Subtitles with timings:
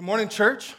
[0.00, 0.74] Good morning, church.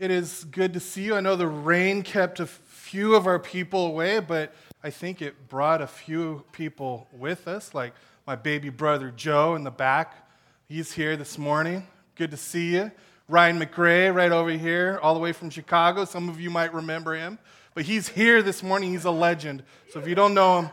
[0.00, 1.14] It is good to see you.
[1.14, 5.48] I know the rain kept a few of our people away, but I think it
[5.48, 7.94] brought a few people with us, like
[8.26, 10.28] my baby brother Joe in the back.
[10.68, 11.86] He's here this morning.
[12.16, 12.90] Good to see you.
[13.28, 16.04] Ryan McRae, right over here, all the way from Chicago.
[16.04, 17.38] Some of you might remember him,
[17.74, 18.90] but he's here this morning.
[18.90, 19.62] He's a legend.
[19.92, 20.70] So if you don't know him,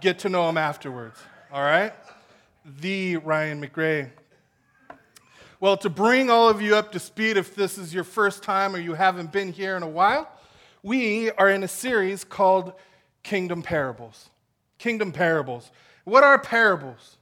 [0.00, 1.16] get to know him afterwards.
[1.52, 1.94] All right?
[2.80, 4.10] The Ryan McRae.
[5.58, 8.74] Well, to bring all of you up to speed, if this is your first time
[8.74, 10.30] or you haven't been here in a while,
[10.82, 12.74] we are in a series called
[13.22, 14.28] Kingdom Parables.
[14.76, 15.70] Kingdom Parables.
[16.04, 17.16] What are parables?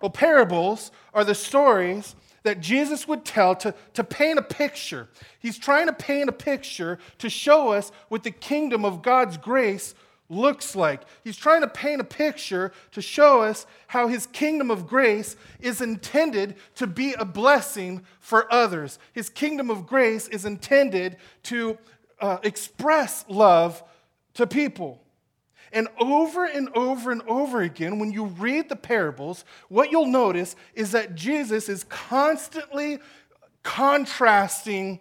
[0.00, 5.08] Well, parables are the stories that Jesus would tell to, to paint a picture.
[5.38, 9.94] He's trying to paint a picture to show us what the kingdom of God's grace
[10.28, 11.02] looks like.
[11.22, 15.80] He's trying to paint a picture to show us how his kingdom of grace is
[15.80, 18.98] intended to be a blessing for others.
[19.12, 21.78] His kingdom of grace is intended to
[22.20, 23.82] uh, express love
[24.34, 25.00] to people.
[25.72, 30.54] And over and over and over again, when you read the parables, what you'll notice
[30.74, 33.00] is that Jesus is constantly
[33.64, 35.00] contrasting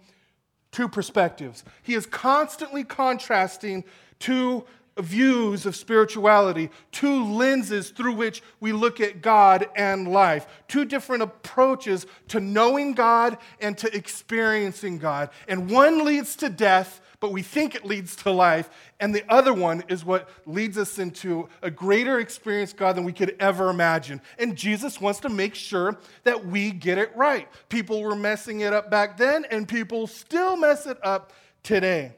[0.72, 1.64] two perspectives.
[1.84, 3.84] He is constantly contrasting
[4.18, 4.66] two
[4.98, 11.24] views of spirituality, two lenses through which we look at God and life, two different
[11.24, 15.30] approaches to knowing God and to experiencing God.
[15.48, 19.54] And one leads to death, but we think it leads to life, and the other
[19.54, 24.22] one is what leads us into a greater experience God than we could ever imagine.
[24.38, 27.48] And Jesus wants to make sure that we get it right.
[27.70, 31.34] People were messing it up back then, and people still mess it up
[31.64, 32.16] today.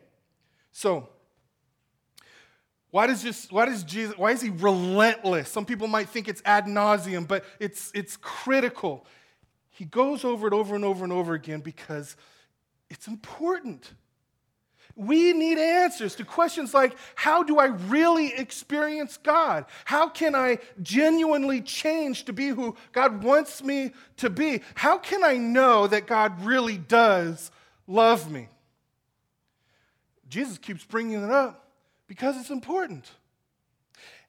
[0.71, 1.07] So,
[2.95, 5.49] why does, just, why does Jesus, why is he relentless?
[5.49, 9.05] Some people might think it's ad nauseum, but it's, it's critical.
[9.69, 12.15] He goes over it over and over and over again because
[12.89, 13.91] it's important.
[14.95, 19.65] We need answers to questions like how do I really experience God?
[19.83, 24.61] How can I genuinely change to be who God wants me to be?
[24.73, 27.51] How can I know that God really does
[27.87, 28.47] love me?
[30.29, 31.64] Jesus keeps bringing it up
[32.07, 33.11] because it's important.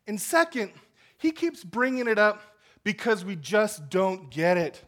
[0.06, 0.72] And second,
[1.18, 2.42] he keeps bringing it up
[2.84, 4.82] because we just don't get it.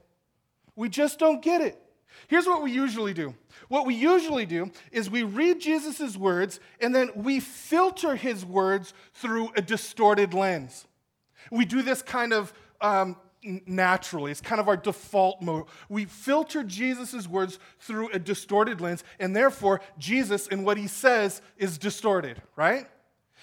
[0.76, 1.80] We just don't get it.
[2.28, 3.34] Here's what we usually do.
[3.68, 8.94] What we usually do is we read Jesus' words and then we filter his words
[9.14, 10.86] through a distorted lens.
[11.50, 14.30] We do this kind of um, naturally.
[14.30, 15.64] It's kind of our default mode.
[15.88, 21.40] We filter Jesus' words through a distorted lens, and therefore, Jesus and what he says
[21.56, 22.86] is distorted, right?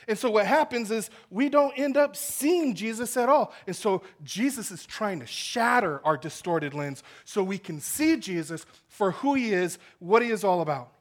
[0.07, 3.53] And so what happens is we don't end up seeing Jesus at all.
[3.65, 8.65] And so Jesus is trying to shatter our distorted lens so we can see Jesus
[8.87, 10.91] for who he is, what he is all about.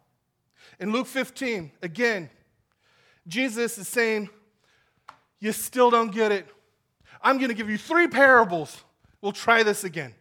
[0.80, 2.30] In Luke 15, again,
[3.26, 4.30] Jesus is saying,
[5.38, 6.48] You still don't get it.
[7.24, 8.84] I'm going to give you three parables.
[9.22, 10.14] We'll try this again.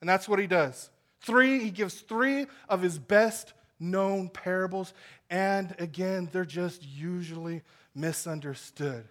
[0.00, 0.90] And that's what he does.
[1.20, 4.92] Three, he gives three of his best known parables.
[5.30, 7.62] And again, they're just usually
[7.94, 9.04] misunderstood.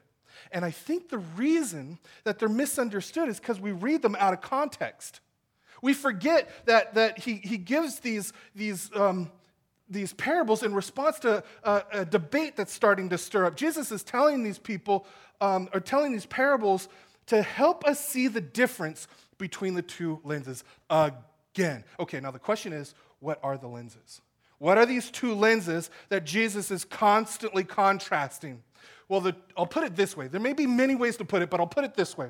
[0.52, 4.42] And I think the reason that they're misunderstood is because we read them out of
[4.42, 5.22] context.
[5.82, 9.32] We forget that, that he, he gives these, these, um,
[9.90, 13.56] these parables in response to a, a, debate that's starting to stir up.
[13.56, 15.06] Jesus is telling these people,
[15.40, 16.90] um, or telling these parables
[17.28, 21.84] to help us see the difference between the two lenses again.
[22.00, 24.22] Okay, now the question is what are the lenses?
[24.60, 28.64] What are these two lenses that Jesus is constantly contrasting?
[29.08, 30.28] Well, the, I'll put it this way.
[30.28, 32.30] There may be many ways to put it, but I'll put it this way.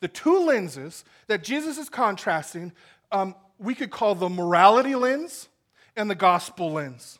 [0.00, 2.72] The two lenses that Jesus is contrasting,
[3.10, 5.48] um, we could call the morality lens
[5.98, 7.18] and the gospel lens.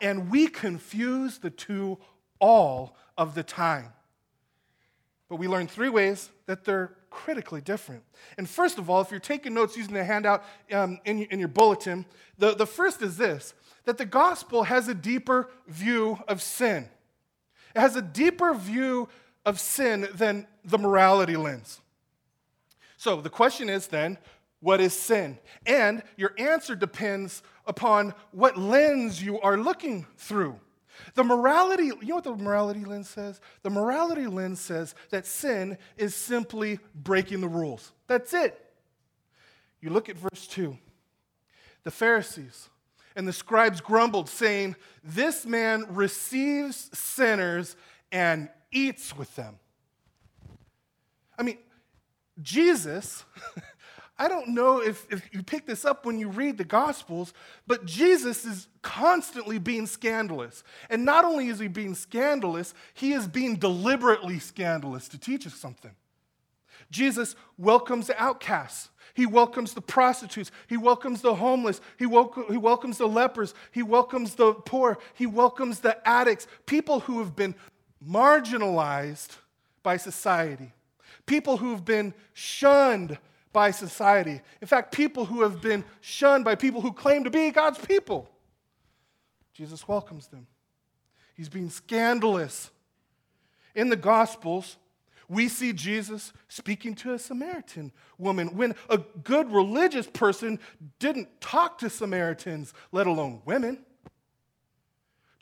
[0.00, 1.98] And we confuse the two
[2.38, 3.92] all of the time.
[5.28, 8.02] But we learn three ways that they're critically different.
[8.36, 11.48] And first of all, if you're taking notes using the handout um, in, in your
[11.48, 12.04] bulletin,
[12.38, 13.54] the, the first is this
[13.86, 16.88] that the gospel has a deeper view of sin.
[17.74, 19.08] It has a deeper view
[19.44, 21.80] of sin than the morality lens.
[22.96, 24.16] So the question is then,
[24.64, 25.36] what is sin?
[25.66, 30.58] And your answer depends upon what lens you are looking through.
[31.12, 33.42] The morality, you know what the morality lens says?
[33.62, 37.92] The morality lens says that sin is simply breaking the rules.
[38.06, 38.58] That's it.
[39.82, 40.78] You look at verse 2.
[41.82, 42.70] The Pharisees,
[43.14, 47.76] and the scribes grumbled, saying, This man receives sinners
[48.10, 49.58] and eats with them.
[51.38, 51.58] I mean,
[52.40, 53.24] Jesus,
[54.16, 57.32] I don't know if, if you pick this up when you read the Gospels,
[57.66, 60.62] but Jesus is constantly being scandalous.
[60.88, 65.54] And not only is he being scandalous, he is being deliberately scandalous to teach us
[65.54, 65.90] something.
[66.90, 68.90] Jesus welcomes the outcasts.
[69.14, 70.52] He welcomes the prostitutes.
[70.68, 71.80] He welcomes the homeless.
[71.98, 73.52] He, wel- he welcomes the lepers.
[73.72, 74.98] He welcomes the poor.
[75.14, 77.56] He welcomes the addicts, people who have been
[78.06, 79.36] marginalized
[79.82, 80.72] by society,
[81.26, 83.18] people who have been shunned
[83.54, 84.42] by society.
[84.60, 88.28] In fact, people who have been shunned by people who claim to be God's people.
[89.54, 90.46] Jesus welcomes them.
[91.34, 92.70] He's being scandalous.
[93.74, 94.76] In the Gospels,
[95.28, 100.58] we see Jesus speaking to a Samaritan woman when a good religious person
[100.98, 103.78] didn't talk to Samaritans, let alone women.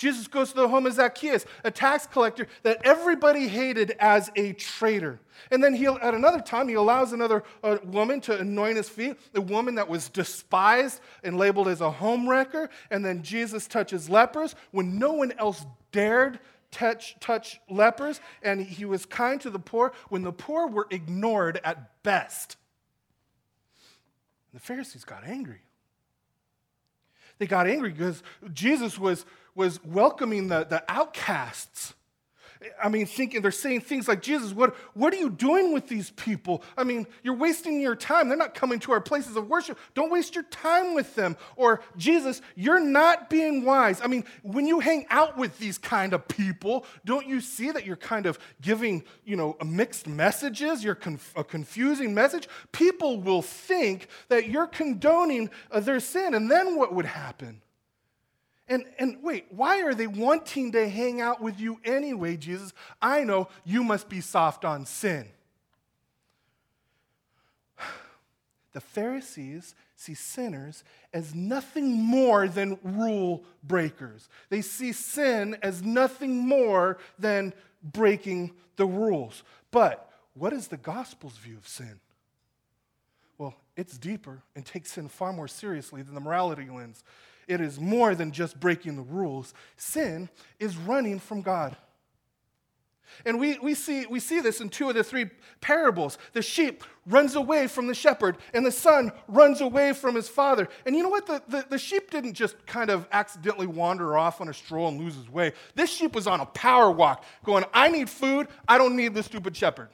[0.02, 4.52] Jesus goes to the home of Zacchaeus, a tax collector that everybody hated as a
[4.54, 5.20] traitor.
[5.52, 9.16] And then he, at another time, he allows another uh, woman to anoint his feet,
[9.32, 12.68] a woman that was despised and labeled as a homewrecker.
[12.90, 16.40] And then Jesus touches lepers when no one else dared
[16.72, 18.20] touch, touch lepers.
[18.42, 22.56] And he was kind to the poor when the poor were ignored at best.
[24.50, 25.62] And the Pharisees got angry.
[27.38, 28.22] They got angry because
[28.52, 31.94] Jesus was was welcoming the, the outcasts.
[32.82, 36.10] I mean, thinking they're saying things like, Jesus, what, what are you doing with these
[36.10, 36.62] people?
[36.76, 38.28] I mean, you're wasting your time.
[38.28, 39.78] They're not coming to our places of worship.
[39.94, 41.36] Don't waste your time with them.
[41.56, 44.00] Or, Jesus, you're not being wise.
[44.00, 47.84] I mean, when you hang out with these kind of people, don't you see that
[47.84, 50.84] you're kind of giving, you know, a mixed messages?
[50.84, 52.48] You're conf- a confusing message.
[52.70, 56.34] People will think that you're condoning uh, their sin.
[56.34, 57.60] And then what would happen?
[58.72, 62.72] And, and wait, why are they wanting to hang out with you anyway, Jesus?
[63.02, 65.26] I know you must be soft on sin.
[68.72, 74.30] The Pharisees see sinners as nothing more than rule breakers.
[74.48, 77.52] They see sin as nothing more than
[77.82, 79.42] breaking the rules.
[79.70, 82.00] But what is the gospel's view of sin?
[83.36, 87.04] Well, it's deeper and takes sin far more seriously than the morality lens.
[87.52, 89.52] It is more than just breaking the rules.
[89.76, 91.76] Sin is running from God.
[93.26, 95.28] And we, we, see, we see this in two of the three
[95.60, 96.16] parables.
[96.32, 100.66] The sheep runs away from the shepherd, and the son runs away from his father.
[100.86, 101.26] And you know what?
[101.26, 104.98] The, the, the, sheep didn't just kind of accidentally wander off on a stroll and
[104.98, 105.52] lose his way.
[105.74, 108.48] This sheep was on a power walk, going, I need food.
[108.66, 109.88] I don't need the stupid shepherd.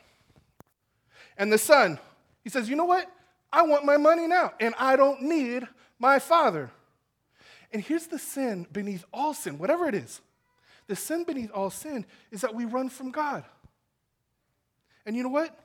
[1.36, 1.98] And the son,
[2.44, 3.10] he says, You know what?
[3.52, 5.66] I want my money now, and I don't need
[5.98, 6.70] my father.
[7.72, 10.20] And here's the sin beneath all sin, whatever it is.
[10.86, 13.44] The sin beneath all sin is that we run from God.
[15.04, 15.58] And you know what?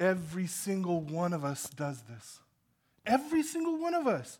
[0.00, 2.40] Every single one of us does this.
[3.06, 4.38] Every single one of us.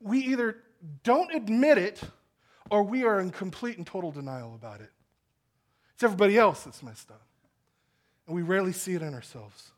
[0.00, 0.56] We either
[1.02, 2.00] don't admit it
[2.70, 4.90] or we are in complete and total denial about it.
[5.94, 7.22] It's everybody else that's messed up.
[8.26, 9.72] And we rarely see it in ourselves.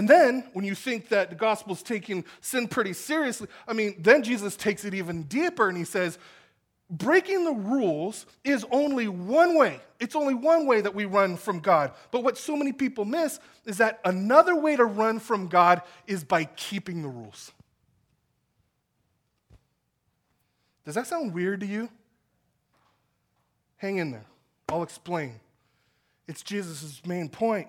[0.00, 4.22] And then, when you think that the gospel's taking sin pretty seriously, I mean, then
[4.22, 6.18] Jesus takes it even deeper and he says,
[6.88, 9.78] breaking the rules is only one way.
[9.98, 11.92] It's only one way that we run from God.
[12.12, 16.24] But what so many people miss is that another way to run from God is
[16.24, 17.52] by keeping the rules.
[20.86, 21.90] Does that sound weird to you?
[23.76, 24.24] Hang in there.
[24.70, 25.40] I'll explain.
[26.26, 27.68] It's Jesus' main point.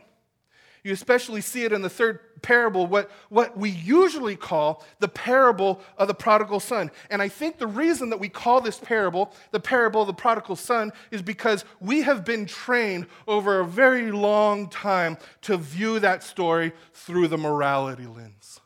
[0.83, 5.79] You especially see it in the third parable, what, what we usually call the parable
[5.97, 6.89] of the prodigal son.
[7.11, 10.55] And I think the reason that we call this parable the parable of the prodigal
[10.55, 16.23] son is because we have been trained over a very long time to view that
[16.23, 18.59] story through the morality lens.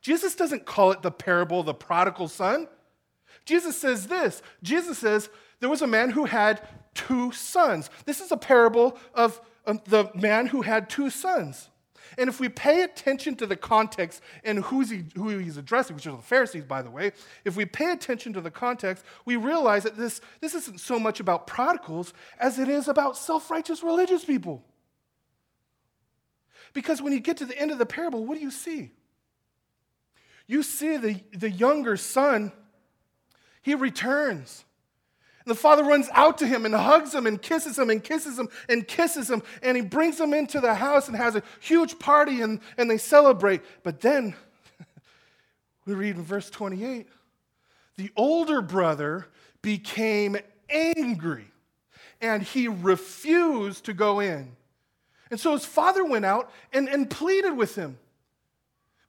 [0.00, 2.68] Jesus doesn't call it the parable of the prodigal son.
[3.44, 5.28] Jesus says this Jesus says,
[5.58, 6.60] there was a man who had
[6.94, 7.88] two sons.
[8.04, 11.68] This is a parable of Um, the man who had two sons.
[12.18, 16.06] And if we pay attention to the context and who's he, who he's addressing, which
[16.06, 17.12] are the Pharisees, by the way,
[17.44, 21.20] if we pay attention to the context, we realize that this, this isn't so much
[21.20, 24.62] about prodigals as it is about self righteous religious people.
[26.74, 28.90] Because when you get to the end of the parable, what do you see?
[30.46, 32.52] You see the, the younger son,
[33.62, 34.64] he returns.
[35.44, 38.38] And the father runs out to him and hugs him and kisses him and kisses
[38.38, 39.42] him and kisses him.
[39.62, 42.98] And he brings him into the house and has a huge party and, and they
[42.98, 43.62] celebrate.
[43.82, 44.34] But then
[45.86, 47.08] we read in verse 28
[47.96, 49.26] the older brother
[49.60, 50.36] became
[50.70, 51.46] angry
[52.20, 54.56] and he refused to go in.
[55.30, 57.98] And so his father went out and, and pleaded with him.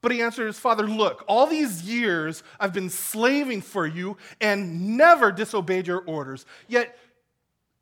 [0.03, 4.97] But he answered his father, Look, all these years I've been slaving for you and
[4.97, 6.45] never disobeyed your orders.
[6.67, 6.95] Yet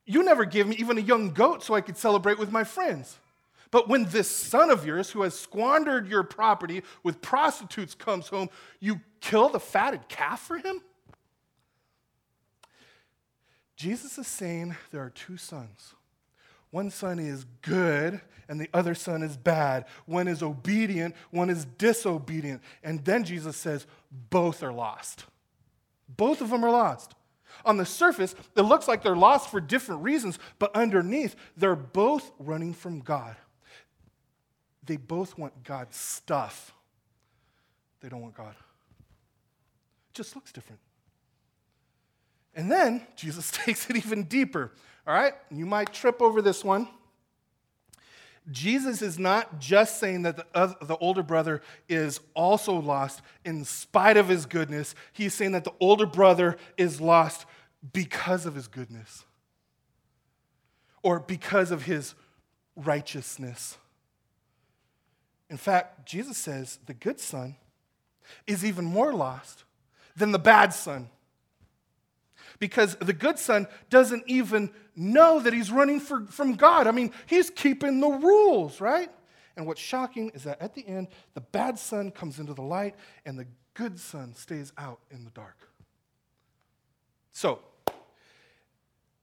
[0.05, 3.17] you never gave me even a young goat so I could celebrate with my friends.
[3.71, 8.49] But when this son of yours, who has squandered your property with prostitutes, comes home,
[8.79, 10.79] you kill the fatted calf for him?
[13.75, 15.95] Jesus is saying there are two sons.
[16.71, 19.85] One son is good and the other son is bad.
[20.05, 22.61] One is obedient, one is disobedient.
[22.83, 23.85] And then Jesus says,
[24.29, 25.25] both are lost.
[26.17, 27.13] Both of them are lost.
[27.63, 32.31] On the surface, it looks like they're lost for different reasons, but underneath, they're both
[32.39, 33.35] running from God.
[34.83, 36.73] They both want God's stuff.
[38.01, 38.55] They don't want God.
[40.09, 40.81] It just looks different.
[42.55, 44.71] And then Jesus takes it even deeper.
[45.11, 45.33] All right?
[45.53, 46.87] You might trip over this one.
[48.49, 54.15] Jesus is not just saying that the, the older brother is also lost in spite
[54.15, 54.95] of his goodness.
[55.11, 57.45] He's saying that the older brother is lost
[57.91, 59.25] because of his goodness
[61.03, 62.15] or because of his
[62.77, 63.77] righteousness.
[65.49, 67.57] In fact, Jesus says the good son
[68.47, 69.65] is even more lost
[70.15, 71.09] than the bad son
[72.61, 76.85] because the good son doesn't even know that he's running for, from God.
[76.85, 79.09] I mean, he's keeping the rules, right?
[79.57, 82.93] And what's shocking is that at the end, the bad son comes into the light
[83.25, 85.57] and the good son stays out in the dark.
[87.31, 87.59] So,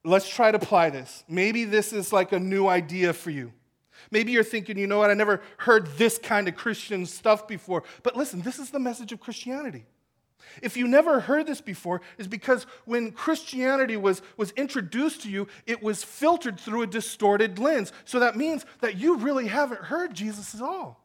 [0.03, 1.23] let's try to apply this.
[1.29, 3.53] Maybe this is like a new idea for you.
[4.11, 7.85] Maybe you're thinking, you know what, I never heard this kind of Christian stuff before.
[8.03, 9.87] But listen, this is the message of Christianity.
[10.63, 15.49] If you never heard this before, is because when Christianity was, was introduced to you,
[15.67, 17.93] it was filtered through a distorted lens.
[18.05, 21.05] So that means that you really haven't heard Jesus at all.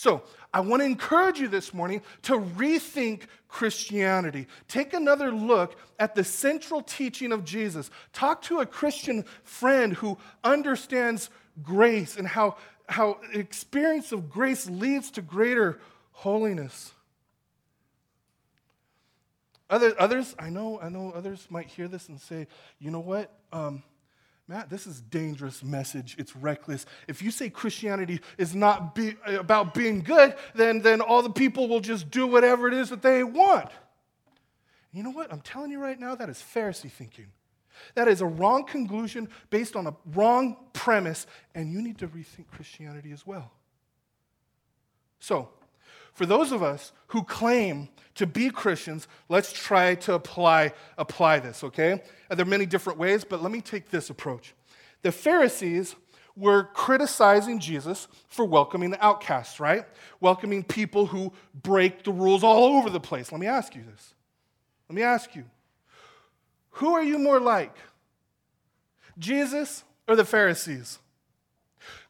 [0.00, 0.22] So
[0.54, 4.46] I want to encourage you this morning to rethink Christianity.
[4.66, 7.90] Take another look at the central teaching of Jesus.
[8.14, 11.28] Talk to a Christian friend who understands
[11.62, 12.56] grace and how,
[12.88, 15.78] how experience of grace leads to greater
[16.12, 16.92] holiness.
[19.70, 22.48] Other, others, I know, I know others might hear this and say,
[22.80, 23.32] you know what?
[23.52, 23.84] Um,
[24.48, 26.16] Matt, this is dangerous message.
[26.18, 26.84] It's reckless.
[27.06, 31.68] If you say Christianity is not be, about being good, then, then all the people
[31.68, 33.70] will just do whatever it is that they want.
[34.92, 35.32] You know what?
[35.32, 37.26] I'm telling you right now, that is Pharisee thinking.
[37.94, 42.48] That is a wrong conclusion based on a wrong premise, and you need to rethink
[42.48, 43.52] Christianity as well.
[45.20, 45.50] So,
[46.20, 51.64] for those of us who claim to be Christians, let's try to apply, apply this,
[51.64, 51.92] okay?
[52.28, 54.52] And There are many different ways, but let me take this approach.
[55.00, 55.96] The Pharisees
[56.36, 59.86] were criticizing Jesus for welcoming the outcasts, right?
[60.20, 63.32] Welcoming people who break the rules all over the place.
[63.32, 64.12] Let me ask you this.
[64.90, 65.46] Let me ask you
[66.72, 67.74] who are you more like,
[69.18, 70.98] Jesus or the Pharisees?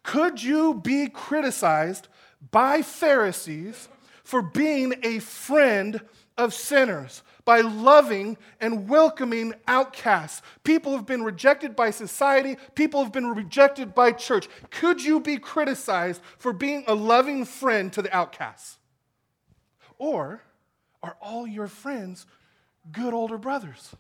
[0.02, 2.08] Could you be criticized
[2.50, 3.88] by Pharisees
[4.30, 6.00] for being a friend
[6.38, 10.40] of sinners, by loving and welcoming outcasts.
[10.62, 14.48] People have been rejected by society, people have been rejected by church.
[14.70, 18.78] Could you be criticized for being a loving friend to the outcasts?
[19.98, 20.40] Or
[21.02, 22.24] are all your friends
[22.92, 23.96] good older brothers?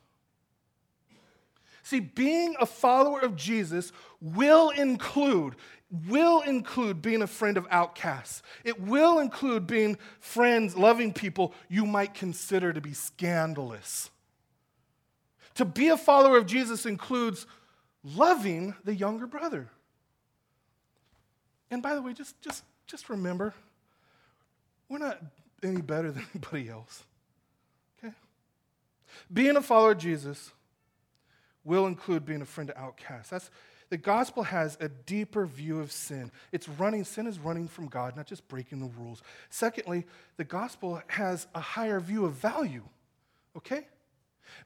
[1.82, 5.56] See, being a follower of Jesus will include
[5.90, 8.42] will include being a friend of outcasts.
[8.64, 14.10] It will include being friends, loving people you might consider to be scandalous.
[15.56, 17.46] To be a follower of Jesus includes
[18.04, 19.68] loving the younger brother.
[21.70, 23.52] And by the way, just, just, just remember,
[24.88, 25.20] we're not
[25.62, 27.04] any better than anybody else.
[27.98, 28.14] Okay?
[29.32, 30.52] Being a follower of Jesus
[31.64, 33.30] will include being a friend of outcasts.
[33.30, 33.50] That's,
[33.90, 36.30] the gospel has a deeper view of sin.
[36.52, 39.20] It's running, sin is running from God, not just breaking the rules.
[39.50, 40.06] Secondly,
[40.36, 42.84] the gospel has a higher view of value.
[43.56, 43.86] Okay?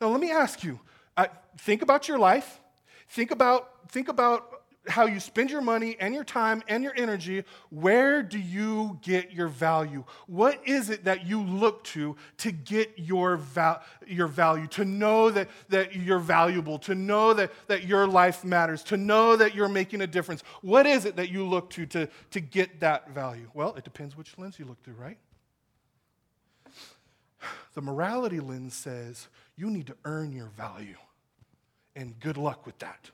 [0.00, 0.78] Now, let me ask you
[1.16, 1.26] uh,
[1.58, 2.60] think about your life.
[3.08, 7.44] Think about, think about how you spend your money and your time and your energy,
[7.70, 10.04] where do you get your value?
[10.26, 13.40] What is it that you look to to get your,
[14.06, 18.82] your value, to know that, that you're valuable, to know that, that your life matters,
[18.84, 20.42] to know that you're making a difference?
[20.60, 23.50] What is it that you look to, to to get that value?
[23.54, 25.18] Well, it depends which lens you look through, right?
[27.74, 30.96] The morality lens says you need to earn your value,
[31.94, 33.10] and good luck with that.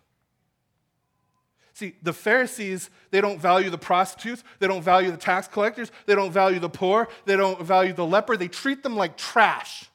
[1.80, 6.14] See, the Pharisees, they don't value the prostitutes, they don't value the tax collectors, they
[6.14, 9.86] don't value the poor, they don't value the leper, they treat them like trash.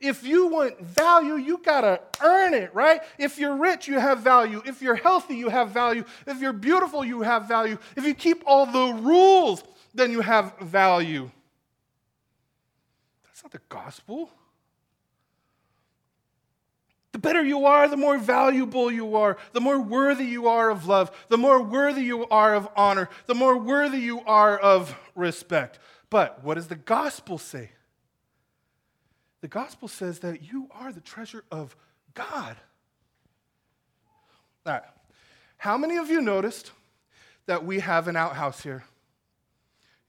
[0.00, 3.02] If you want value, you gotta earn it, right?
[3.18, 4.62] If you're rich, you have value.
[4.64, 6.04] If you're healthy, you have value.
[6.26, 7.76] If you're beautiful, you have value.
[7.98, 9.62] If you keep all the rules,
[9.92, 11.30] then you have value.
[13.24, 14.30] That's not the gospel.
[17.12, 20.86] The better you are, the more valuable you are, the more worthy you are of
[20.86, 25.80] love, the more worthy you are of honor, the more worthy you are of respect.
[26.08, 27.70] But what does the gospel say?
[29.40, 31.74] The gospel says that you are the treasure of
[32.14, 32.56] God.
[34.66, 34.82] All right.
[35.56, 36.70] How many of you noticed
[37.46, 38.84] that we have an outhouse here?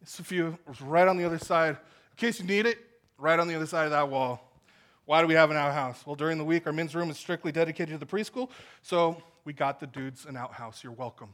[0.01, 1.72] It's a few, it's right on the other side.
[1.72, 2.77] In case you need it,
[3.17, 4.50] right on the other side of that wall.
[5.05, 6.05] Why do we have an outhouse?
[6.05, 8.50] Well, during the week, our men's room is strictly dedicated to the preschool,
[8.81, 10.84] so we got the dudes an outhouse.
[10.84, 11.34] You're welcome.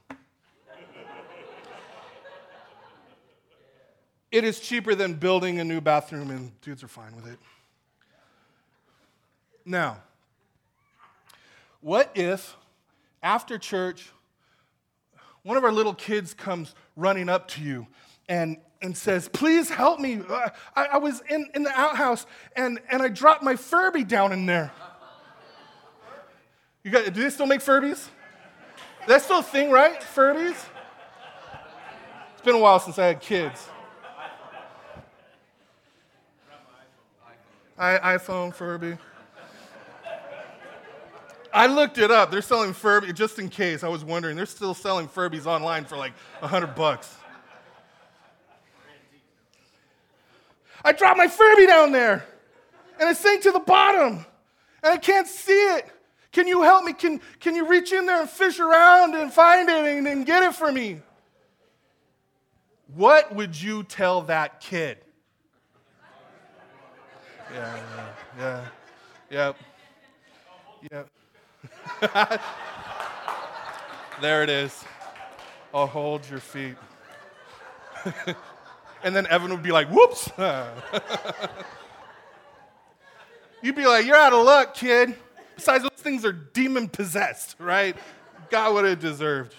[4.31, 7.39] it is cheaper than building a new bathroom, and dudes are fine with it.
[9.65, 10.01] Now,
[11.81, 12.55] what if
[13.21, 14.11] after church,
[15.43, 17.87] one of our little kids comes running up to you
[18.29, 20.21] and, and says, Please help me.
[20.27, 24.31] Uh, I, I was in, in the outhouse and, and I dropped my Furby down
[24.31, 24.71] in there.
[26.83, 28.07] You got, do they still make Furbies?
[29.07, 29.99] That's still a thing, right?
[30.01, 30.55] Furbies?
[32.33, 33.67] It's been a while since I had kids.
[37.77, 38.97] I, iPhone, Furby.
[41.53, 42.31] I looked it up.
[42.31, 43.83] They're selling Furby, just in case.
[43.83, 44.35] I was wondering.
[44.35, 47.17] They're still selling Furbies online for like 100 bucks.
[50.87, 52.25] I dropped my Furby down there
[52.97, 54.25] and it sank to the bottom
[54.81, 55.85] and I can't see it.
[56.31, 56.93] Can you help me?
[56.93, 60.43] Can, can you reach in there and fish around and find it and, and get
[60.43, 61.01] it for me?
[62.95, 64.99] What would you tell that kid?
[67.53, 67.79] Yeah,
[68.39, 68.65] yeah,
[69.29, 69.55] yeah.
[70.89, 71.09] Yep.
[72.01, 72.41] Yep.
[74.21, 74.85] there it is.
[75.73, 76.75] I'll hold your feet.
[79.07, 80.29] and then Evan would be like, whoops.
[83.61, 85.15] You'd be like, you're out of luck, kid.
[85.55, 87.95] Besides, those things are demon possessed, right?
[88.49, 89.55] Got what it deserved.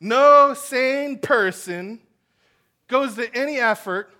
[0.00, 2.00] No sane person
[2.88, 4.10] goes to any effort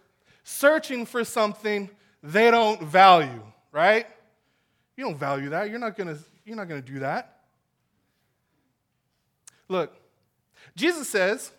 [0.44, 1.88] searching for something
[2.22, 3.42] they don't value,
[3.72, 4.06] right?
[4.94, 5.70] You don't value that.
[5.70, 7.40] You're not gonna, you're not gonna do that.
[9.68, 9.94] Look,
[10.76, 11.52] Jesus says,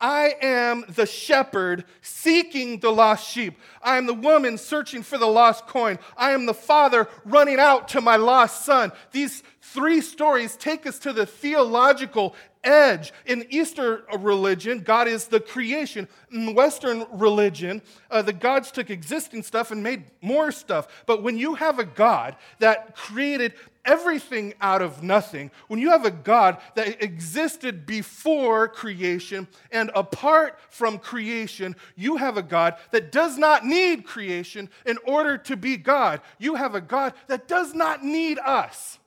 [0.00, 3.58] I am the shepherd seeking the lost sheep.
[3.82, 5.98] I am the woman searching for the lost coin.
[6.16, 8.92] I am the father running out to my lost son.
[9.12, 12.34] These three stories take us to the theological
[12.66, 13.12] edge.
[13.24, 16.08] In Eastern religion, God is the creation.
[16.30, 20.88] In Western religion, uh, the gods took existing stuff and made more stuff.
[21.06, 26.04] But when you have a God that created everything out of nothing, when you have
[26.04, 33.12] a God that existed before creation and apart from creation, you have a God that
[33.12, 36.20] does not need creation in order to be God.
[36.38, 38.98] You have a God that does not need us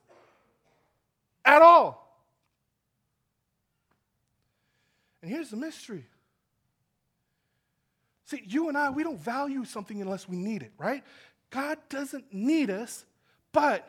[1.46, 2.09] at all.
[5.22, 6.06] And here's the mystery.
[8.26, 11.04] See, you and I, we don't value something unless we need it, right?
[11.50, 13.04] God doesn't need us,
[13.52, 13.88] but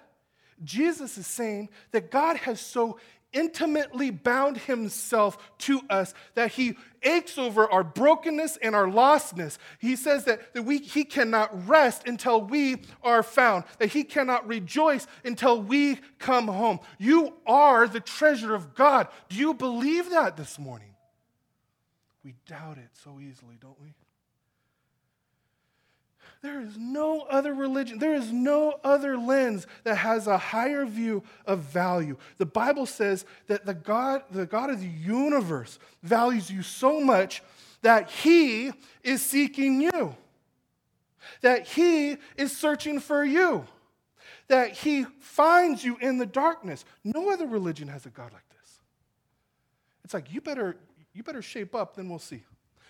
[0.64, 2.98] Jesus is saying that God has so
[3.32, 9.56] intimately bound himself to us that he aches over our brokenness and our lostness.
[9.78, 14.48] He says that, that we, he cannot rest until we are found, that he cannot
[14.48, 16.80] rejoice until we come home.
[16.98, 19.06] You are the treasure of God.
[19.28, 20.88] Do you believe that this morning?
[22.24, 23.94] We doubt it so easily, don't we?
[26.42, 31.22] There is no other religion, there is no other lens that has a higher view
[31.44, 32.16] of value.
[32.38, 37.42] The Bible says that the God, the God of the universe values you so much
[37.82, 40.16] that he is seeking you,
[41.42, 43.66] that he is searching for you,
[44.48, 46.84] that he finds you in the darkness.
[47.04, 48.80] No other religion has a God like this.
[50.04, 50.76] It's like, you better,
[51.12, 52.44] you better shape up, then we'll see.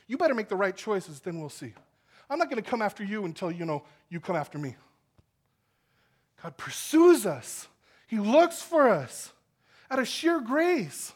[0.06, 1.72] You better make the right choices, then we'll see.
[2.28, 4.76] I'm not going to come after you until you know you come after me.
[6.42, 7.68] God pursues us.
[8.06, 9.32] He looks for us
[9.90, 11.12] out of sheer grace.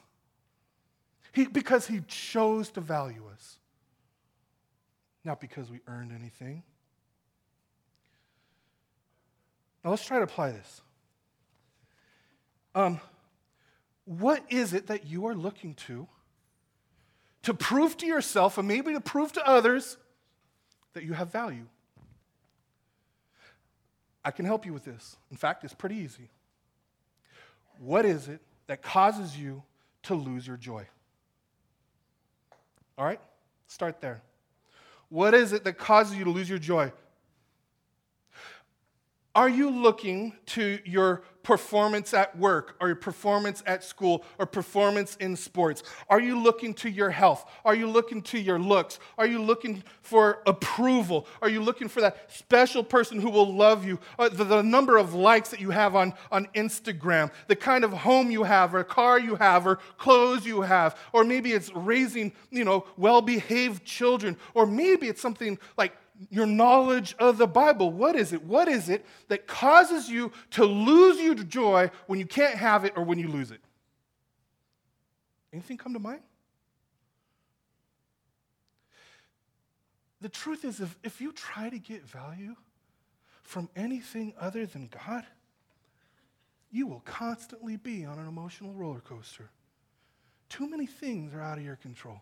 [1.33, 3.59] He, because he chose to value us,
[5.25, 6.63] not because we earned anything.
[9.83, 10.81] Now let's try to apply this.
[12.75, 13.01] Um,
[14.05, 16.07] what is it that you are looking to
[17.45, 19.97] to prove to yourself and maybe to prove to others
[20.95, 21.67] that you have value?
[24.25, 25.17] I can help you with this.
[25.31, 26.31] In fact, it's pretty easy.
[27.79, 29.63] What is it that causes you
[30.05, 30.87] to lose your joy?
[32.97, 33.21] All right?
[33.67, 34.23] Start there.
[35.09, 36.93] What is it that causes you to lose your joy?
[39.35, 45.15] Are you looking to your performance at work or your performance at school or performance
[45.17, 45.85] in sports?
[46.11, 47.49] Are you looking to your health?
[47.65, 48.99] Are you looking to your looks?
[49.17, 51.29] Are you looking for approval?
[51.41, 54.01] Are you looking for that special person who will love you?
[54.19, 57.93] Uh, the, the, number of likes that you have on, on Instagram, the kind of
[57.93, 62.33] home you have or car you have or clothes you have, or maybe it's raising,
[62.51, 65.93] you know, well-behaved children, or maybe it's something like
[66.31, 67.91] your knowledge of the Bible.
[67.91, 68.45] What is it?
[68.45, 72.93] What is it that causes you to lose your joy when you can't have it
[72.97, 73.61] or when you lose it?
[75.53, 76.23] Anything come to mind?
[80.21, 82.55] The truth is, if, if you try to get value
[83.43, 85.25] from anything other than God,
[86.71, 89.51] you will constantly be on an emotional roller coaster.
[90.49, 92.21] Too many things are out of your control.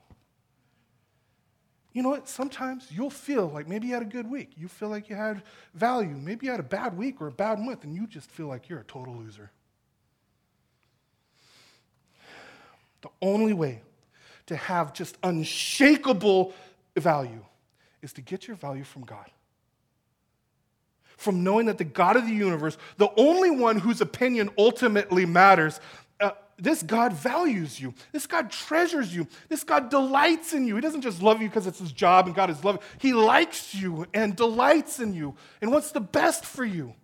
[1.92, 2.28] You know what?
[2.28, 4.52] Sometimes you'll feel like maybe you had a good week.
[4.56, 5.42] You feel like you had
[5.74, 6.16] value.
[6.16, 8.68] Maybe you had a bad week or a bad month, and you just feel like
[8.68, 9.50] you're a total loser.
[13.02, 13.82] The only way
[14.46, 16.54] to have just unshakable
[16.96, 17.44] value
[18.00, 19.30] is to get your value from God.
[21.16, 25.78] From knowing that the God of the universe, the only one whose opinion ultimately matters,
[26.58, 27.94] this God values you.
[28.12, 29.26] This God treasures you.
[29.48, 30.76] This God delights in you.
[30.76, 32.82] He doesn't just love you because it's his job and God is loving.
[32.98, 36.94] He likes you and delights in you and wants the best for you.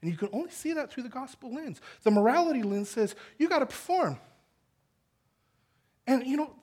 [0.00, 1.80] And you can only see that through the gospel lens.
[2.02, 4.18] The morality lens says you got to perform.
[6.06, 6.54] And you know,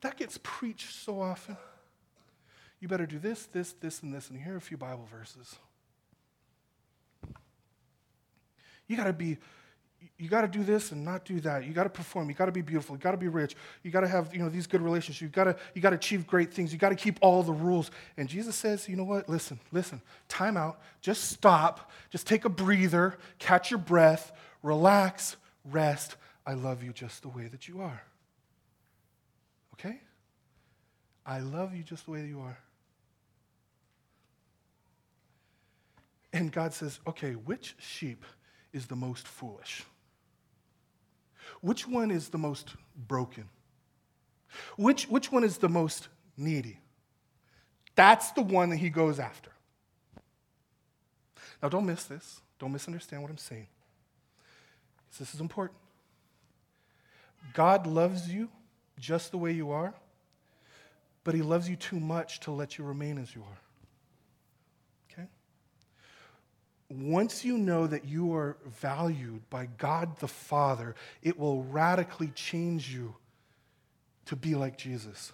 [0.00, 1.56] that gets preached so often.
[2.80, 4.30] You better do this, this, this, and this.
[4.30, 5.56] And here are a few Bible verses.
[8.88, 9.38] You got to be,
[10.16, 11.64] you got to do this and not do that.
[11.64, 12.28] You got to perform.
[12.28, 12.96] You got to be beautiful.
[12.96, 13.54] You got to be rich.
[13.82, 15.20] You got to have, you know, these good relationships.
[15.20, 16.72] You got to, you got to achieve great things.
[16.72, 17.90] You got to keep all the rules.
[18.16, 19.28] And Jesus says, you know what?
[19.28, 20.00] Listen, listen.
[20.28, 20.80] Time out.
[21.00, 21.90] Just stop.
[22.10, 23.16] Just take a breather.
[23.38, 24.32] Catch your breath.
[24.62, 25.36] Relax.
[25.64, 26.16] Rest.
[26.46, 28.02] I love you just the way that you are.
[29.74, 30.00] Okay?
[31.26, 32.58] I love you just the way that you are.
[36.32, 38.24] And God says, okay, which sheep
[38.72, 39.84] is the most foolish?
[41.60, 43.48] Which one is the most broken?
[44.76, 46.78] Which, which one is the most needy?
[47.94, 49.50] That's the one that he goes after.
[51.62, 52.40] Now, don't miss this.
[52.58, 53.66] Don't misunderstand what I'm saying.
[55.18, 55.78] This is important.
[57.54, 58.48] God loves you
[58.98, 59.94] just the way you are,
[61.24, 63.58] but he loves you too much to let you remain as you are.
[66.90, 72.92] Once you know that you are valued by God the Father, it will radically change
[72.92, 73.14] you
[74.26, 75.32] to be like Jesus.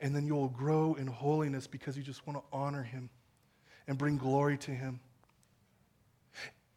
[0.00, 3.08] And then you will grow in holiness because you just want to honor Him
[3.86, 5.00] and bring glory to Him.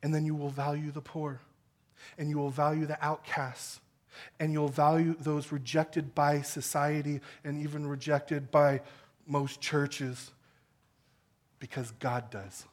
[0.01, 1.39] And then you will value the poor,
[2.17, 3.81] and you will value the outcasts,
[4.39, 8.81] and you'll value those rejected by society and even rejected by
[9.27, 10.31] most churches
[11.59, 12.65] because God does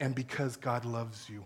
[0.00, 1.44] and because God loves you.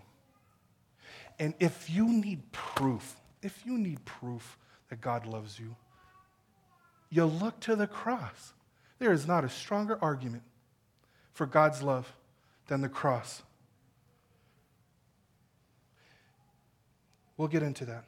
[1.39, 4.57] And if you need proof, if you need proof
[4.89, 5.75] that God loves you,
[7.09, 8.53] you look to the cross.
[8.99, 10.43] There is not a stronger argument
[11.33, 12.13] for God's love
[12.67, 13.41] than the cross.
[17.37, 18.05] We'll get into that.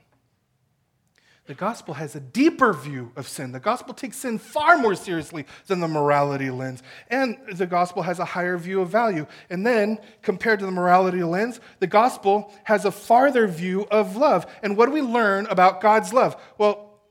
[1.46, 3.52] The gospel has a deeper view of sin.
[3.52, 6.82] The gospel takes sin far more seriously than the morality lens.
[7.10, 9.28] And the gospel has a higher view of value.
[9.50, 14.46] And then, compared to the morality lens, the gospel has a farther view of love.
[14.64, 16.42] And what do we learn about God's love?
[16.58, 17.02] Well,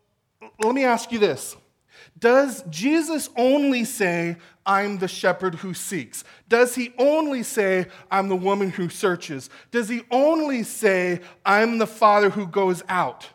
[0.65, 1.55] let me ask you this
[2.19, 6.25] Does Jesus only say, I'm the shepherd who seeks?
[6.49, 9.51] Does he only say, I'm the woman who searches?
[9.71, 13.29] Does he only say, I'm the father who goes out?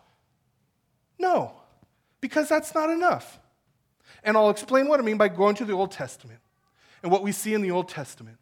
[1.19, 1.53] No,
[2.21, 3.39] because that's not enough.
[4.23, 6.39] And I'll explain what I mean by going to the Old Testament
[7.03, 8.37] and what we see in the Old Testament.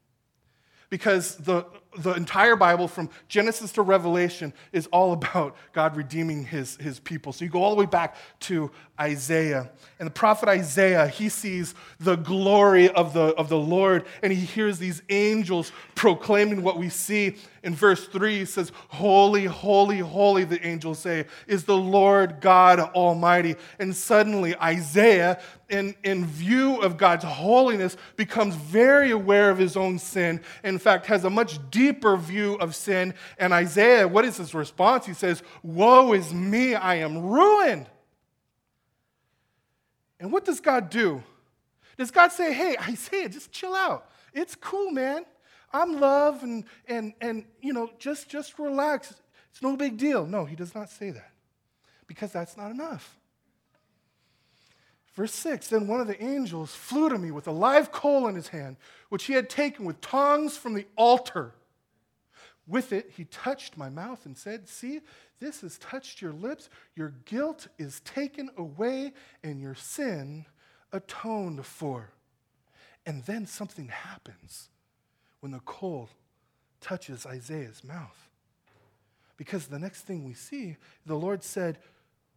[0.90, 1.66] Because the,
[1.98, 7.34] the entire Bible, from Genesis to Revelation, is all about God redeeming his, his people.
[7.34, 9.70] So you go all the way back to Isaiah.
[10.00, 14.40] And the prophet Isaiah, he sees the glory of the, of the Lord, and he
[14.40, 17.36] hears these angels proclaiming what we see.
[17.64, 22.80] In verse 3, he says, Holy, holy, holy, the angels say, is the Lord God
[22.80, 23.56] Almighty.
[23.80, 29.98] And suddenly, Isaiah, in, in view of God's holiness, becomes very aware of his own
[29.98, 30.42] sin.
[30.64, 33.14] In fact, has a much deeper view of sin.
[33.38, 35.06] And Isaiah, what is his response?
[35.06, 37.88] He says, Woe is me, I am ruined.
[40.20, 41.24] And what does God do?
[41.98, 44.10] Does God say, Hey, Isaiah, just chill out?
[44.34, 45.26] It's cool, man.
[45.72, 49.14] I'm love and, and, and you know, just, just relax.
[49.52, 50.26] It's no big deal.
[50.26, 51.32] No, he does not say that
[52.08, 53.18] because that's not enough.
[55.16, 58.36] Verse 6 Then one of the angels flew to me with a live coal in
[58.36, 58.78] his hand,
[59.10, 61.54] which he had taken with tongs from the altar.
[62.68, 65.02] With it, he touched my mouth and said, See,
[65.40, 66.70] this has touched your lips.
[66.96, 70.46] Your guilt is taken away and your sin
[70.92, 72.10] atoned for.
[73.06, 74.70] And then something happens
[75.42, 76.10] when the coal
[76.82, 78.30] touches Isaiah's mouth.
[79.38, 81.78] Because the next thing we see, the Lord said,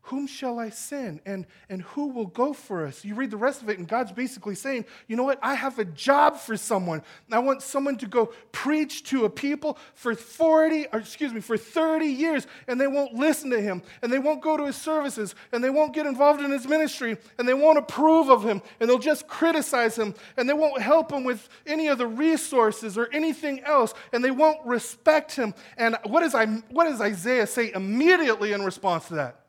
[0.03, 1.21] whom shall I send?
[1.27, 3.05] And, and who will go for us?
[3.05, 5.39] You read the rest of it, and God's basically saying, You know what?
[5.43, 7.03] I have a job for someone.
[7.31, 11.59] I want someone to go preach to a people for 40, or excuse me, for
[11.59, 15.35] 30 years, and they won't listen to him, and they won't go to his services,
[15.53, 18.89] and they won't get involved in his ministry, and they won't approve of him, and
[18.89, 23.09] they'll just criticize him, and they won't help him with any of the resources or
[23.13, 25.53] anything else, and they won't respect him.
[25.77, 29.45] And what, is I, what does Isaiah say immediately in response to that?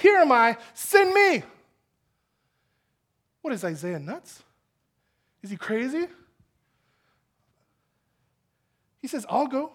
[0.00, 1.42] Here am I, send me.
[3.42, 4.42] What is Isaiah nuts?
[5.42, 6.06] Is he crazy?
[8.98, 9.72] He says, I'll go.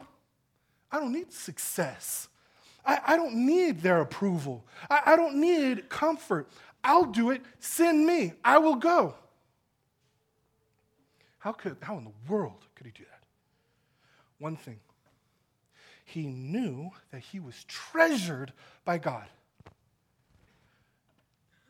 [0.91, 2.27] I don't need success.
[2.83, 4.65] I, I don't need their approval.
[4.89, 6.47] I, I don't need comfort.
[6.83, 7.41] I'll do it.
[7.59, 8.33] Send me.
[8.43, 9.15] I will go.
[11.37, 13.23] How, could, how in the world could he do that?
[14.39, 14.79] One thing,
[16.03, 18.53] he knew that he was treasured
[18.85, 19.25] by God.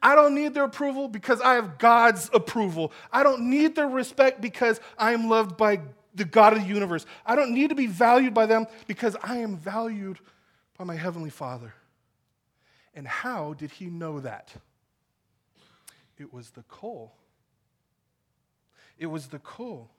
[0.06, 2.92] I don't need their approval because I have God's approval.
[3.12, 5.82] I don't need their respect because I am loved by
[6.14, 7.08] the God of the universe.
[7.26, 10.20] I don't need to be valued by them because I am valued
[10.78, 11.74] by my Heavenly Father.
[12.94, 14.54] And how did he know that?
[16.20, 17.16] It was the coal.
[19.00, 19.90] It was the coal.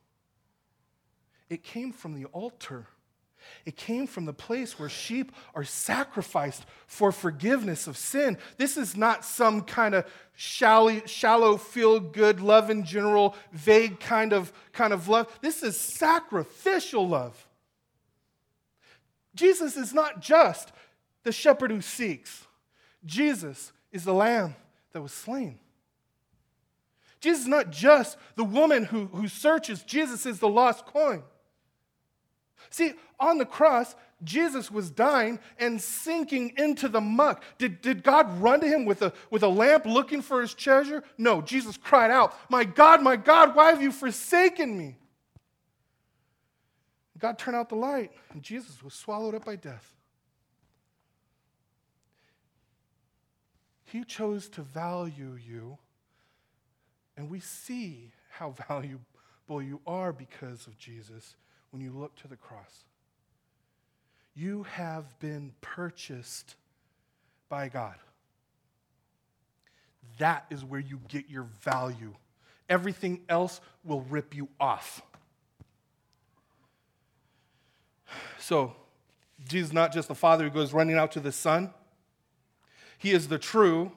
[1.50, 2.86] It came from the altar.
[3.64, 8.38] It came from the place where sheep are sacrificed for forgiveness of sin.
[8.56, 14.32] This is not some kind of shallow, shallow feel good, love in general, vague kind
[14.32, 15.26] of, kind of love.
[15.40, 17.46] This is sacrificial love.
[19.34, 20.72] Jesus is not just
[21.22, 22.46] the shepherd who seeks,
[23.04, 24.56] Jesus is the lamb
[24.92, 25.58] that was slain.
[27.20, 31.22] Jesus is not just the woman who, who searches, Jesus is the lost coin.
[32.70, 37.42] See, on the cross, Jesus was dying and sinking into the muck.
[37.58, 41.04] Did, did God run to him with a, with a lamp looking for his treasure?
[41.18, 44.96] No, Jesus cried out, My God, my God, why have you forsaken me?
[47.18, 49.94] God turned out the light, and Jesus was swallowed up by death.
[53.84, 55.78] He chose to value you,
[57.16, 61.36] and we see how valuable you are because of Jesus
[61.76, 62.84] when you look to the cross.
[64.34, 66.54] You have been purchased
[67.50, 67.96] by God.
[70.16, 72.14] That is where you get your value.
[72.70, 75.02] Everything else will rip you off.
[78.38, 78.74] So,
[79.46, 81.74] Jesus is not just the Father who goes running out to the Son,
[82.96, 83.92] He is the true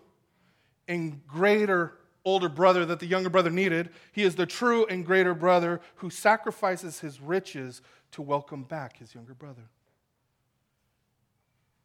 [0.86, 1.94] and greater
[2.26, 3.90] older brother that the younger brother needed.
[4.12, 9.14] He is the true and greater brother who sacrifices his riches to welcome back his
[9.16, 9.64] younger brother.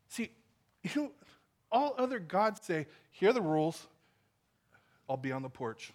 [0.09, 0.31] See,
[0.83, 1.11] you know,
[1.71, 3.87] all other gods say, here are the rules,
[5.09, 5.93] I'll be on the porch.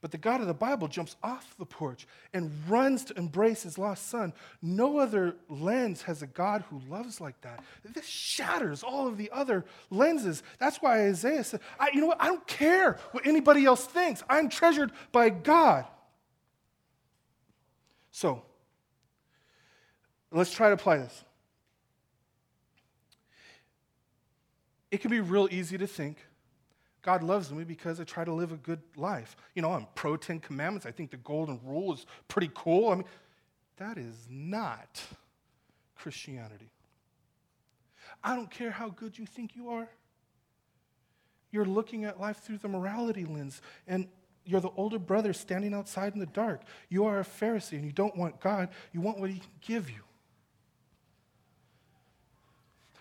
[0.00, 3.78] But the God of the Bible jumps off the porch and runs to embrace his
[3.78, 4.32] lost son.
[4.62, 7.64] No other lens has a God who loves like that.
[7.84, 10.42] This shatters all of the other lenses.
[10.58, 11.60] That's why Isaiah said,
[11.92, 12.22] You know what?
[12.22, 14.22] I don't care what anybody else thinks.
[14.28, 15.84] I'm treasured by God.
[18.10, 18.42] So,
[20.30, 21.24] let's try to apply this.
[24.90, 26.16] it can be real easy to think
[27.08, 29.34] God loves me because I try to live a good life.
[29.54, 30.84] You know, I'm pro Ten Commandments.
[30.84, 32.90] I think the Golden Rule is pretty cool.
[32.90, 33.04] I mean,
[33.78, 35.00] that is not
[35.96, 36.68] Christianity.
[38.22, 39.88] I don't care how good you think you are.
[41.50, 44.06] You're looking at life through the morality lens, and
[44.44, 46.60] you're the older brother standing outside in the dark.
[46.90, 49.88] You are a Pharisee, and you don't want God, you want what He can give
[49.88, 50.02] you.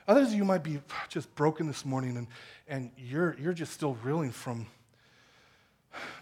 [0.07, 2.27] Others of you might be just broken this morning and,
[2.67, 4.67] and you're, you're just still reeling from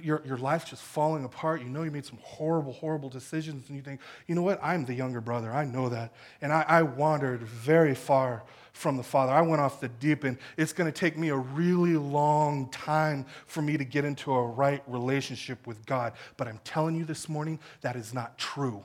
[0.01, 1.61] your, your life just falling apart.
[1.61, 4.59] You know you made some horrible, horrible decisions, and you think, you know what?
[4.63, 5.51] I'm the younger brother.
[5.51, 6.13] I know that.
[6.41, 8.43] And I, I wandered very far
[8.73, 9.31] from the Father.
[9.31, 10.37] I went off the deep end.
[10.57, 14.45] It's going to take me a really long time for me to get into a
[14.45, 16.13] right relationship with God.
[16.37, 18.83] But I'm telling you this morning, that is not true.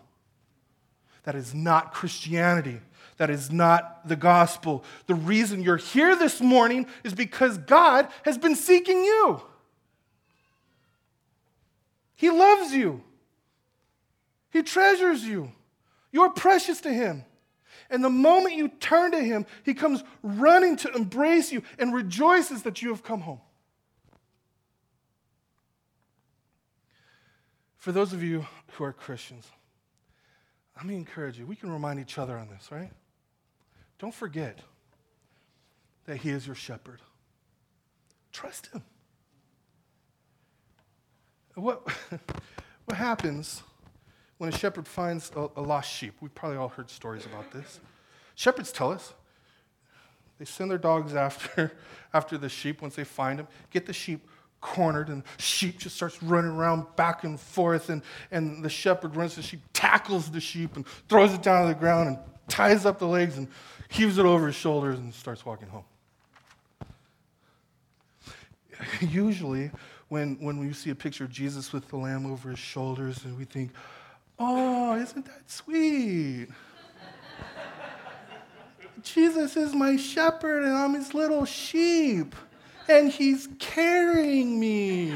[1.24, 2.80] That is not Christianity.
[3.20, 4.83] That is not the gospel.
[5.06, 9.42] The reason you're here this morning is because God has been seeking you.
[12.14, 13.02] He loves you,
[14.48, 15.52] He treasures you.
[16.11, 17.26] You're precious to Him.
[17.90, 22.62] And the moment you turn to Him, He comes running to embrace you and rejoices
[22.62, 23.42] that you have come home.
[27.76, 29.46] For those of you who are Christians,
[30.74, 31.44] let me encourage you.
[31.44, 32.90] We can remind each other on this, right?
[34.00, 34.58] Don't forget
[36.06, 37.00] that He is your shepherd.
[38.32, 38.82] Trust Him.
[41.54, 41.86] What,
[42.86, 43.62] what happens
[44.38, 46.14] when a shepherd finds a, a lost sheep?
[46.20, 47.78] We've probably all heard stories about this.
[48.34, 49.12] Shepherds tell us
[50.38, 51.72] they send their dogs after,
[52.14, 54.26] after the sheep once they find them, get the sheep
[54.62, 59.14] cornered, and the sheep just starts running around back and forth, and, and the shepherd
[59.16, 62.18] runs the sheep, tackles the sheep, and throws it down to the ground, and
[62.50, 63.48] ties up the legs, and
[63.88, 65.84] heaves it over his shoulders and starts walking home.
[69.00, 69.70] Usually,
[70.08, 73.38] when, when we see a picture of Jesus with the lamb over his shoulders, and
[73.38, 73.70] we think,
[74.38, 76.48] oh, isn't that sweet?
[79.02, 82.34] Jesus is my shepherd, and I'm his little sheep,
[82.88, 85.14] and he's carrying me.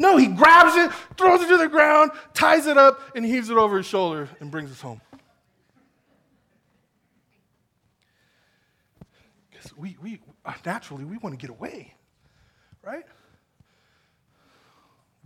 [0.00, 3.58] No, he grabs it, throws it to the ground, ties it up, and heaves it
[3.58, 4.98] over his shoulder and brings us home.
[9.50, 11.92] Because we, we uh, naturally we want to get away,
[12.82, 13.04] right?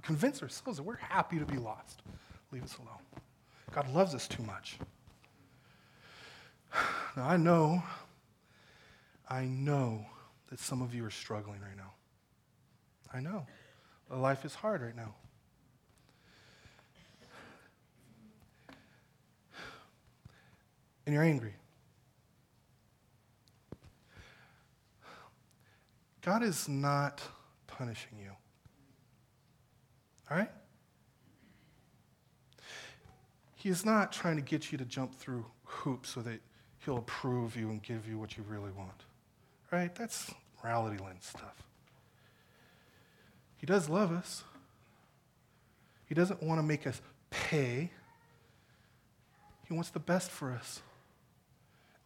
[0.02, 2.02] Convince ourselves that we're happy to be lost.
[2.50, 3.22] Leave us alone.
[3.70, 4.78] God loves us too much.
[7.16, 7.80] Now I know,
[9.30, 10.04] I know
[10.50, 11.92] that some of you are struggling right now.
[13.12, 13.46] I know.
[14.14, 15.14] Life is hard right now.
[21.06, 21.54] And you're angry.
[26.22, 27.20] God is not
[27.66, 28.30] punishing you.
[30.30, 30.50] All right?
[33.56, 36.40] He is not trying to get you to jump through hoops so that
[36.84, 39.04] he'll approve you and give you what you really want.
[39.70, 39.94] Right?
[39.94, 41.62] That's morality lens stuff.
[43.64, 44.44] He does love us.
[46.04, 47.00] He doesn't want to make us
[47.30, 47.88] pay.
[49.66, 50.82] He wants the best for us.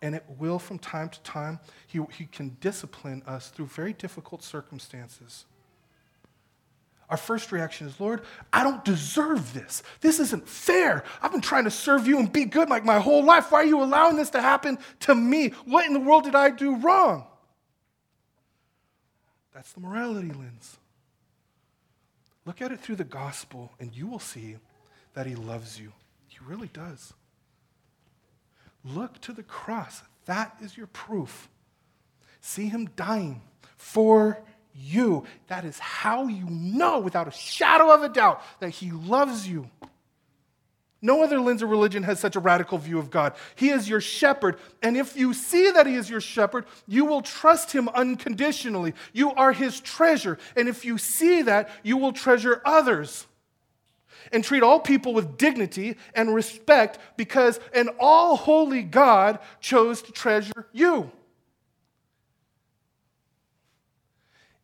[0.01, 4.45] And it will, from time to time, he, he can discipline us through very difficult
[4.45, 5.47] circumstances.
[7.11, 9.83] Our first reaction is, Lord, I don't deserve this.
[10.01, 11.03] This isn't fair.
[11.21, 13.51] I've been trying to serve you and be good like my whole life.
[13.51, 15.49] Why are you allowing this to happen to me?
[15.65, 17.27] What in the world did I do wrong?
[19.53, 20.79] That's the morality lens.
[22.49, 24.57] Look at it through the gospel, and you will see
[25.13, 25.93] that He loves you.
[26.29, 27.13] He really does.
[28.83, 30.03] Look to the cross.
[30.25, 31.51] That is your proof.
[32.41, 33.43] See Him dying
[33.77, 34.41] for
[34.75, 35.25] you.
[35.49, 39.69] That is how you know, without a shadow of a doubt, that He loves you.
[41.01, 43.35] No other lens of religion has such a radical view of God.
[43.55, 47.23] He is your shepherd, and if you see that He is your shepherd, you will
[47.23, 48.95] trust Him unconditionally.
[49.13, 53.27] You are His treasure, and if you see that, you will treasure others
[54.33, 60.13] and treat all people with dignity and respect because an all holy God chose to
[60.13, 61.13] treasure you.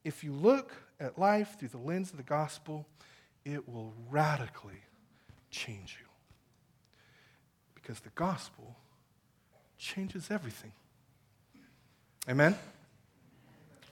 [0.02, 2.86] If you look at life through the lens of the gospel,
[3.44, 4.82] it will radically
[5.50, 6.03] change you
[7.84, 8.76] because the gospel
[9.76, 10.72] changes everything.
[12.28, 12.56] Amen?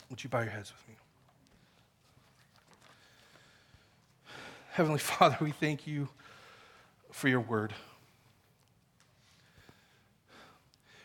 [0.09, 0.95] Would you bow your heads with me?
[4.71, 6.09] Heavenly Father, we thank you
[7.11, 7.75] for your word.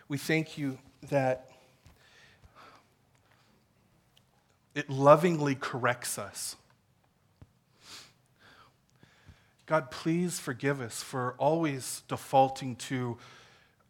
[0.08, 0.78] We thank you
[1.10, 1.52] that
[4.74, 6.56] it lovingly corrects us.
[9.68, 13.18] God, please forgive us for always defaulting to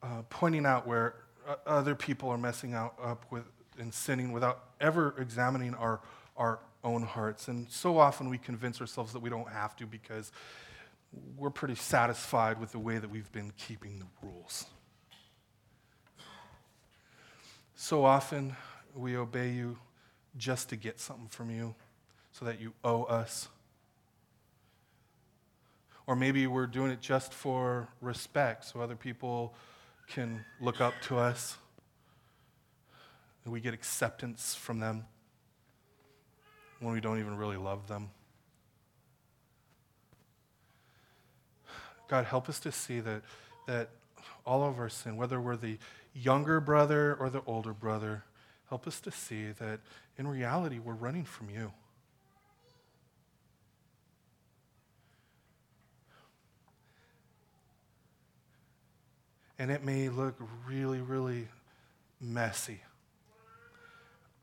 [0.02, 1.14] uh, pointing out where
[1.48, 3.44] uh, other people are messing out, up with
[3.80, 6.02] and sinning without ever examining our,
[6.36, 7.48] our own hearts.
[7.48, 10.32] And so often we convince ourselves that we don't have to because
[11.38, 14.66] we're pretty satisfied with the way that we've been keeping the rules.
[17.76, 18.56] So often
[18.96, 19.78] we obey you
[20.38, 21.76] just to get something from you
[22.32, 23.48] so that you owe us.
[26.08, 29.54] Or maybe we're doing it just for respect so other people
[30.08, 31.58] can look up to us
[33.44, 35.06] and we get acceptance from them
[36.80, 38.10] when we don't even really love them.
[42.08, 43.22] God, help us to see that,
[43.68, 43.90] that
[44.46, 45.78] all of our sin, whether we're the
[46.14, 48.24] younger brother or the older brother,
[48.70, 49.82] help us to see that
[50.18, 51.72] in reality we're running from you.
[59.60, 60.36] And it may look
[60.68, 61.48] really, really
[62.22, 62.82] messy,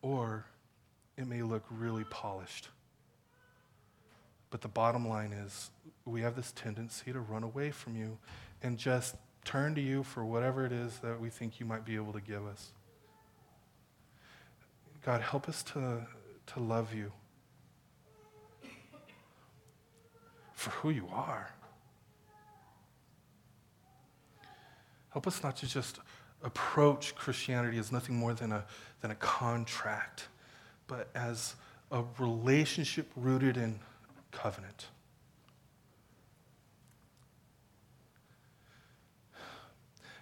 [0.03, 0.45] or
[1.17, 2.69] it may look really polished.
[4.51, 5.71] But the bottom line is,
[6.05, 8.19] we have this tendency to run away from you
[8.62, 11.97] and just turn to you for whatever it is that we think you might be
[11.97, 12.73] able to give us.
[15.05, 16.07] God, help us to,
[16.47, 17.12] to love you
[20.55, 21.53] for who you are.
[25.15, 26.01] Help us not to just
[26.43, 28.65] approach Christianity as nothing more than a,
[29.01, 30.27] than a contract,
[30.89, 31.55] but as
[31.93, 33.79] a relationship rooted in
[34.33, 34.89] covenant.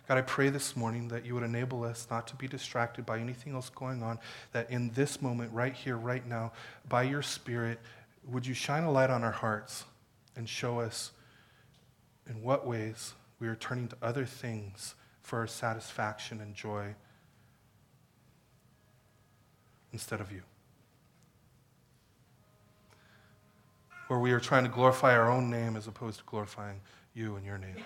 [0.06, 3.18] God, I pray this morning that you would enable us not to be distracted by
[3.18, 4.18] anything else going on,
[4.52, 6.52] that in this moment, right here, right now,
[6.90, 7.80] by your Spirit,
[8.28, 9.84] would you shine a light on our hearts
[10.36, 11.12] and show us
[12.28, 16.94] in what ways we are turning to other things for our satisfaction and joy
[19.92, 20.42] instead of you.
[24.06, 26.82] Where we are trying to glorify our own name as opposed to glorifying
[27.14, 27.82] you and your name.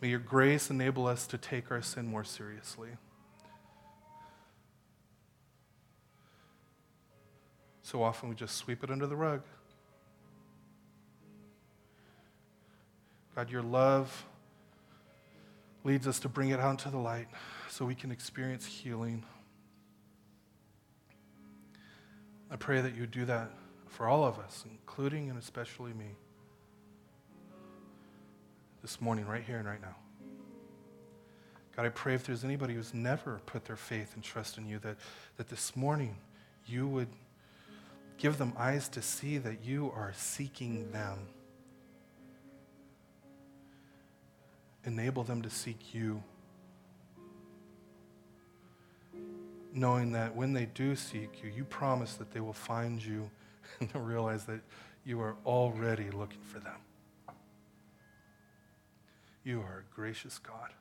[0.00, 2.88] May your grace enable us to take our sin more seriously.
[7.82, 9.42] So often we just sweep it under the rug.
[13.34, 14.26] God, your love
[15.84, 17.28] leads us to bring it out into the light
[17.68, 19.24] so we can experience healing.
[22.50, 23.50] I pray that you do that
[23.88, 26.16] for all of us, including and especially me
[28.82, 29.96] this morning, right here and right now.
[31.74, 34.78] God, I pray if there's anybody who's never put their faith and trust in you,
[34.80, 34.96] that,
[35.38, 36.16] that this morning
[36.66, 37.08] you would
[38.18, 41.18] give them eyes to see that you are seeking them.
[44.84, 46.22] Enable them to seek you.
[49.72, 53.30] Knowing that when they do seek you, you promise that they will find you
[53.80, 54.60] and realize that
[55.04, 56.78] you are already looking for them.
[59.44, 60.72] You are a gracious God.